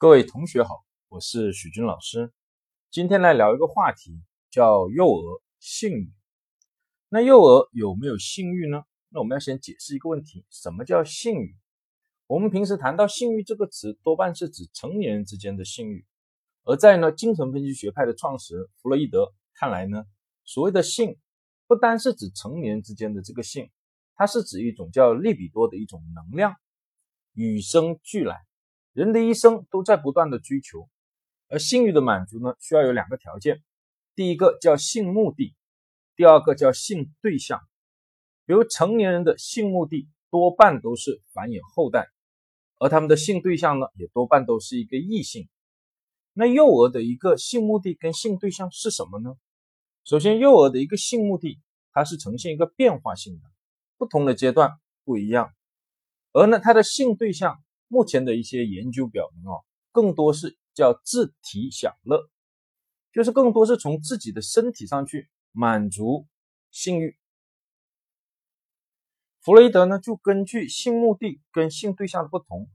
[0.00, 2.32] 各位同学好，我是许军老师。
[2.88, 6.12] 今天来聊一个话题，叫幼儿性欲。
[7.08, 8.84] 那幼儿有没有性欲呢？
[9.08, 11.56] 那我们要先解释一个问题：什么叫性欲？
[12.28, 16.06] 我们平时谈到性欲这个词，多半是指成年人之间的性欲。
[16.62, 20.04] 而在呢精神分析学派的创始人弗洛伊德看来呢，
[20.44, 21.18] 所谓的性，
[21.66, 23.68] 不单是指成年人之间的这个性，
[24.14, 26.54] 它是指一种叫利比多的一种能量，
[27.32, 28.46] 与生俱来。
[28.98, 30.88] 人的一生都在不断的追求，
[31.46, 33.62] 而性欲的满足呢，需要有两个条件，
[34.16, 35.54] 第一个叫性目的，
[36.16, 37.60] 第二个叫性对象。
[38.44, 42.08] 比如成年人的性目的多半都是繁衍后代，
[42.80, 45.48] 而他们的性对象呢，也多半都是一个异性。
[46.32, 49.36] 那幼儿的一个性目的跟性对象是什么呢？
[50.02, 51.60] 首先，幼儿的一个性目的，
[51.92, 53.42] 它是呈现一个变化性的，
[53.96, 54.72] 不同的阶段
[55.04, 55.54] 不一样，
[56.32, 57.62] 而呢，他的性对象。
[57.88, 62.28] 目前的一些研究表明，哦，更多是叫自体享乐，
[63.12, 66.26] 就是更多是从自己的身体上去满足
[66.70, 67.16] 性欲。
[69.40, 72.68] 弗洛伊德呢，就根据性目的跟性对象的不同，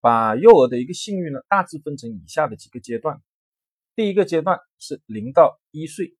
[0.00, 3.22] 把幼儿的一个性欲呢，大致分成以下的几个阶段。
[3.94, 6.16] 第一个阶段是零到一岁，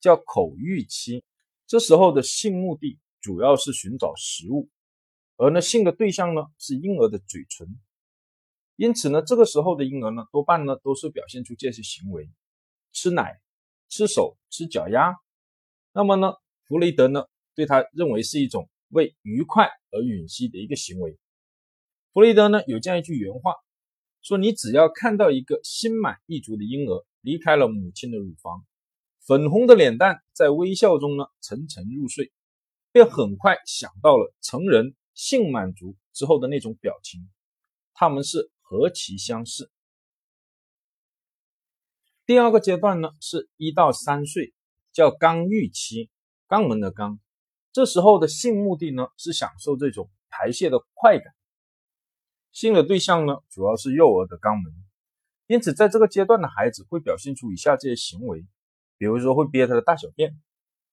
[0.00, 1.22] 叫口欲期，
[1.66, 4.70] 这时候的性目的主要是寻找食物。
[5.42, 7.66] 而呢，性的对象呢是婴儿的嘴唇，
[8.76, 12.30] 因此呢，这个时候的婴儿呢，多半呢都是表现出这些行为：
[12.92, 13.40] 吃奶、
[13.88, 15.16] 吃手、吃脚丫。
[15.92, 16.34] 那么呢，
[16.68, 17.24] 弗雷德呢
[17.56, 21.18] 对他认为是一种为愉快而吮吸的一个行为。
[22.12, 23.56] 弗雷德呢有这样一句原话，
[24.22, 28.64] 说：“你只要看到一个心满意足的婴儿离开了母亲的乳房，
[29.26, 32.30] 粉红的脸蛋在微笑中呢沉沉入睡，
[32.92, 37.30] 便很快想到了成人。”性满足之后的那种表情，
[37.94, 39.70] 他们是何其相似。
[42.24, 44.54] 第二个阶段呢，是一到三岁，
[44.92, 46.10] 叫肛欲期，
[46.48, 47.18] 肛门的肛。
[47.72, 51.34] 这时候的性目的呢，是享受这种排泄的快感。
[52.52, 54.72] 性的对象呢，主要是幼儿的肛门。
[55.46, 58.46] 因此，在这个阶段的孩子会表现出以下这些行为，
[58.98, 60.40] 比如说会憋他的大小便，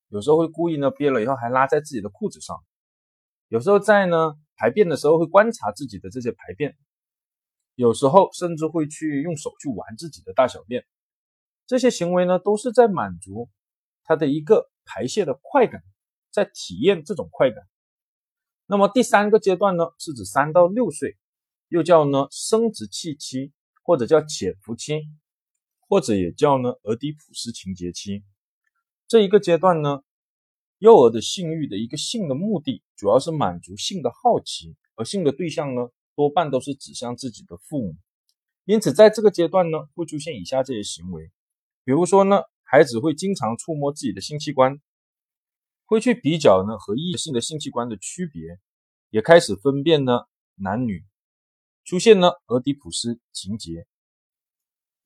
[0.08, 2.58] 有时候会故意呢憋了以后还拉在自己的裤子上。
[3.49, 6.77] 有时候在呢排便的时候会观察自己的这些排便，
[7.73, 10.85] 有时候甚至会去用手去玩自己的大小便，
[11.65, 13.49] 这些行为呢都是在满足
[14.03, 15.81] 他的一个排泄的快感，
[16.31, 17.63] 在体验这种快感。
[18.67, 21.17] 那么第三个阶段呢是指三到六岁，
[21.69, 25.01] 又叫呢生殖器期，或者叫潜伏期，
[25.87, 28.23] 或者也叫呢俄狄浦斯情节期。
[29.07, 30.03] 这一个阶段呢。
[30.79, 37.95] 幼儿的性欲的一个性的目的，主要是满足性的好奇，而性的对象呢，多半都是指向自己的父母。
[38.63, 41.31] 因此，在这个阶段呢，会出现以下这些行为，
[41.84, 44.79] 比如说呢，孩子会经常触摸自己的性器官，
[45.85, 48.57] 会去比较呢和异性的性器官的区别，
[49.09, 50.22] 也开始分辨呢
[50.56, 51.03] 男女，
[51.84, 53.85] 出现呢俄狄浦斯情节，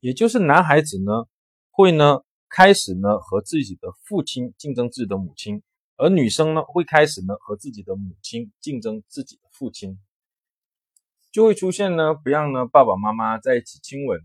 [0.01, 1.25] 也就是男孩子呢
[1.71, 2.19] 会呢。
[2.55, 5.63] 开始呢和自己的父亲竞争自己的母亲，
[5.97, 9.99] 而女生呢会开始呢和自己的母亲竞争自己的父亲，
[11.31, 14.19] 就会出现呢不让呢爸爸妈妈在一起亲吻，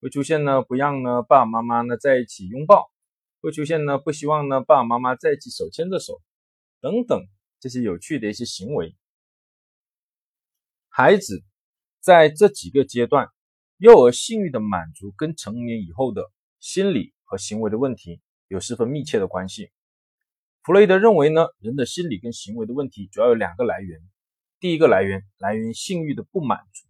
[0.00, 2.92] 会出现呢不让呢爸爸妈妈呢在一起拥抱，
[3.40, 6.22] 会出现呢不希望呢爸爸妈妈在一起手牵着手
[6.80, 7.26] 等等
[7.58, 8.94] 这些有趣的一些行为。
[10.88, 11.42] 孩子
[11.98, 13.30] 在这几个阶段，
[13.78, 16.30] 幼儿性欲的满足跟成年以后的
[16.60, 17.12] 心理。
[17.28, 19.70] 和行为的问题有十分密切的关系。
[20.62, 24.00] 弗洛伊德认为呢，人的心理跟行为的问题主要有两个来源。
[24.58, 26.88] 第一个来源来源于性欲的不满足，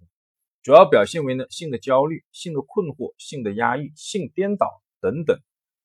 [0.62, 5.41] 主要表现为呢性的焦虑、性的困惑、性的压抑、性颠倒等等，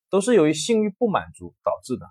[0.09, 2.05] 都是由于性欲不满足导致的。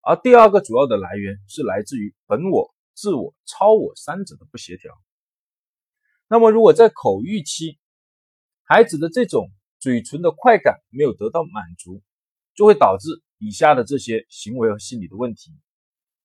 [0.00, 4.92] 而第二个主要的来源是来自于本我、自我、超我三者的不协调。
[6.28, 7.78] 那么，如果在口欲期，
[8.64, 9.50] 孩子的这种。
[9.78, 12.02] 嘴唇的快感没有得到满足，
[12.54, 15.52] 就会导致以下的这些行为和心理的问题，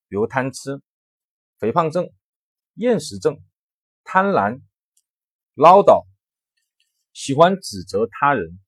[0.08, 0.82] 比如贪吃、
[1.60, 2.10] 肥胖症、
[2.76, 3.42] 厌食症、
[4.04, 4.62] 贪婪、
[5.54, 6.06] 唠叨、
[7.14, 8.60] 喜欢指责他人，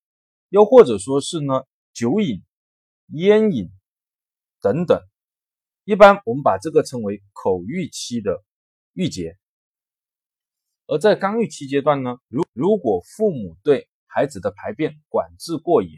[0.49, 1.63] 又或者说是呢
[1.93, 2.43] 酒瘾、
[3.07, 3.71] 烟瘾
[4.61, 5.01] 等等。
[5.85, 8.43] 一般我们把这个称为口欲期的
[8.93, 9.37] 郁结。
[10.85, 15.91] 而在刚欲期阶段呢，如如果父母对孩子的排便管制过严，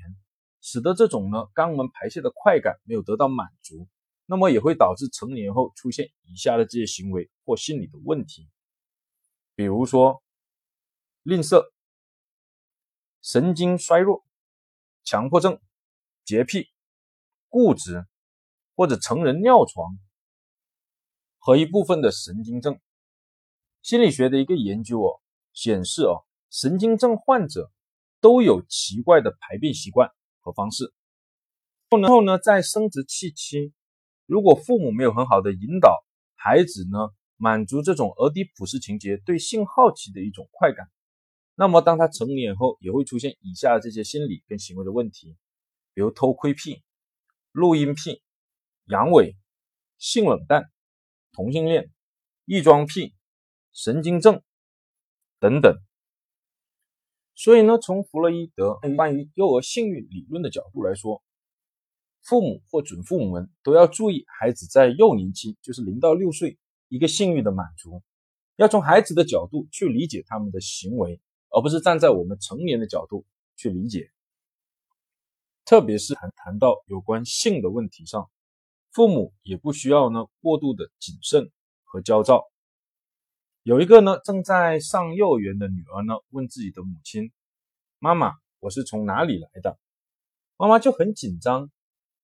[0.61, 3.89] 使得这种呢肛门排泄的快感没有得到满足，
[4.25, 8.47] 那么也会导致成年后出现以下的这些行为或心理的问题，
[9.53, 10.23] 比如说
[11.23, 11.65] 吝啬、
[13.21, 14.23] 神经衰弱、
[15.03, 15.59] 强迫症、
[16.23, 16.69] 洁癖、
[17.49, 18.05] 固执
[18.75, 19.97] 或者成人尿床
[21.37, 22.79] 和一部分的神经症。
[23.81, 25.21] 心理学的一个研究哦
[25.53, 27.71] 显示哦，神经症患者
[28.25, 30.91] 都有奇怪的排便习惯和方式。
[31.91, 33.71] 然后呢，在生殖器期，
[34.25, 40.87] 如果父母没有很好的引导孩子呢，满足这种俄狄浦斯情节对性好奇的一种快感。
[41.53, 45.37] 那么，当他成年后，也会出现以下这些心理跟行为的问题，
[45.93, 46.81] 比如偷窥癖、
[47.51, 48.23] 录音癖、
[48.85, 49.35] 阳痿、
[49.99, 50.63] 性冷淡、
[51.31, 51.91] 同性恋、
[52.45, 53.13] 异装癖、
[53.71, 54.41] 神经症
[55.39, 55.77] 等等。
[57.35, 61.21] 所以呢，从弗洛伊德关于幼儿性欲理论的角度来说，
[62.23, 68.01] 父母或准父母们都要注意孩子在幼年期，就是零到六岁一个性欲的满足，
[68.55, 71.21] 要从孩子的角度去理解他们的行为。
[71.49, 74.11] 而不是站在我们成年的角度去理解，
[75.63, 78.29] 特别是谈谈到有关性的问题上，
[78.91, 81.49] 父母也不需要呢过度的谨慎
[81.85, 82.43] 和焦躁。
[83.67, 87.31] 有一个呢正在上幼儿园的女儿呢问自己的母亲
[87.97, 89.79] ：“妈妈，我是从哪里来的？”
[90.55, 91.71] 妈妈就很紧张。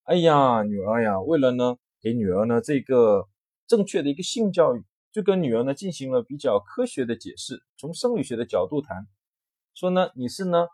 [0.03, 3.27] 哎呀，女儿呀，为了呢给女儿呢这个
[3.65, 9.07] 正确的一个性教育，就跟女儿呢进行了比较科学的解释，从生理学的角度谈。
[9.73, 10.67] 说呢，你是呢，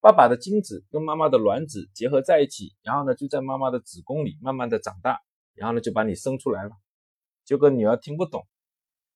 [0.00, 5.20] 爸爸的精子跟妈妈的卵子结合在一起，然后呢就在妈妈的子宫里慢慢的长大，
[5.52, 6.70] 然后呢就把你生出来了。
[7.44, 8.46] 结果女儿听不懂，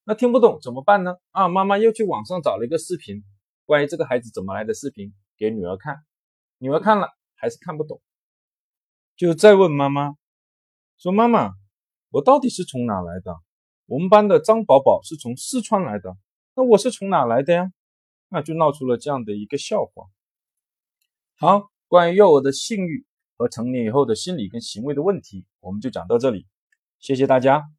[0.09, 1.17] 那听不懂怎么办呢？
[1.33, 3.23] 啊，妈妈又去网上找了一个视频，
[3.67, 6.03] 关于这个孩子怎么来的视频给女儿看，
[6.57, 8.01] 女儿看了还是看不懂，
[9.19, 10.17] 就再问妈妈，
[10.97, 11.53] 说妈妈，
[12.09, 13.37] 我到底是从哪来的？
[13.85, 16.17] 我们班的张宝宝是从四川来的，
[16.55, 17.71] 那我是从哪来的呀？
[18.31, 20.07] 那就闹出了这样的一个笑话。
[21.37, 23.05] 好，关于幼儿的性欲
[23.37, 26.47] 和成年以后的心理跟行为的问题，我们就讲到这里，
[26.99, 27.78] 谢谢大家。